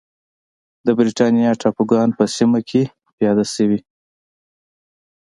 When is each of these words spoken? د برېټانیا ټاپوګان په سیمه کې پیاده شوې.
د 0.85 0.87
برېټانیا 0.97 1.51
ټاپوګان 1.61 2.09
په 2.17 2.23
سیمه 2.35 2.59
کې 2.69 2.81
پیاده 3.15 3.45
شوې. 3.53 3.79